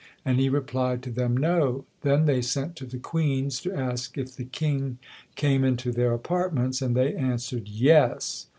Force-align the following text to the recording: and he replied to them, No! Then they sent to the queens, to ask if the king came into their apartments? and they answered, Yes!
and 0.25 0.39
he 0.39 0.49
replied 0.49 1.03
to 1.03 1.11
them, 1.11 1.37
No! 1.37 1.85
Then 2.01 2.25
they 2.25 2.41
sent 2.41 2.75
to 2.77 2.87
the 2.87 2.97
queens, 2.97 3.59
to 3.59 3.71
ask 3.71 4.17
if 4.17 4.35
the 4.35 4.45
king 4.45 4.97
came 5.35 5.63
into 5.63 5.91
their 5.91 6.11
apartments? 6.11 6.81
and 6.81 6.95
they 6.95 7.13
answered, 7.13 7.67
Yes! 7.67 8.47